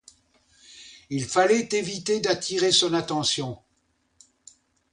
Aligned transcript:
Il 1.11 1.23
fallait 1.25 1.69
éviter 1.73 2.21
d’attirer 2.21 2.71
son 2.71 2.91
attention. 2.95 3.59